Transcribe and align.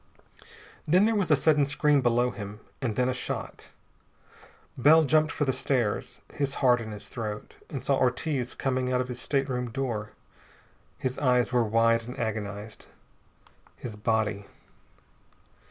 Then 0.87 1.05
there 1.05 1.13
was 1.13 1.29
a 1.29 1.35
sudden 1.35 1.63
scream 1.67 2.01
below 2.01 2.31
him, 2.31 2.59
and 2.81 2.95
then 2.95 3.07
a 3.07 3.13
shot. 3.13 3.69
Bell 4.75 5.03
jumped 5.03 5.31
for 5.31 5.45
the 5.45 5.53
stairs, 5.53 6.21
his 6.33 6.55
heart 6.55 6.81
in 6.81 6.89
his 6.89 7.07
throat, 7.07 7.53
and 7.69 7.85
saw 7.85 7.97
Ortiz 7.99 8.55
coming 8.55 8.91
out 8.91 8.99
of 8.99 9.09
his 9.09 9.21
stateroom 9.21 9.69
door. 9.69 10.13
His 10.97 11.19
eyes 11.19 11.53
were 11.53 11.63
wide 11.63 12.07
and 12.07 12.17
agonized. 12.17 12.87
His 13.75 13.95
body.... 13.95 14.45